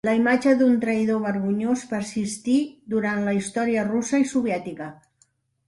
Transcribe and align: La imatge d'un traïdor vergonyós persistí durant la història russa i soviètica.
La 0.07 0.13
imatge 0.19 0.53
d'un 0.61 0.79
traïdor 0.85 1.19
vergonyós 1.25 1.83
persistí 1.91 2.57
durant 2.95 3.23
la 3.29 3.37
història 3.43 3.87
russa 3.93 4.25
i 4.27 4.29
soviètica. 4.35 4.93